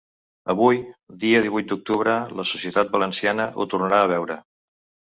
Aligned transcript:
Avui, 0.53 0.79
dia 1.25 1.41
divuit 1.43 1.69
d’octubre, 1.73 2.17
la 2.41 2.49
societat 2.55 2.93
valenciana 2.99 3.49
ho 3.55 3.71
tornarà 3.75 4.05
a 4.09 4.13
veure. 4.19 4.43